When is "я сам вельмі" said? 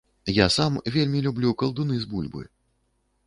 0.35-1.21